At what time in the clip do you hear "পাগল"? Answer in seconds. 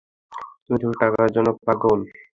1.65-1.99